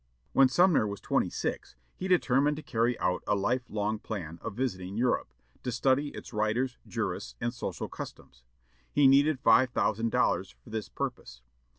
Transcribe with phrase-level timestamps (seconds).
[0.33, 4.55] When Sumner was twenty six, he determined to carry out a life long plan of
[4.55, 5.31] visiting Europe,
[5.61, 8.41] to study its writers, jurists, and social customs.
[8.91, 11.43] He needed five thousand dollars for this purpose.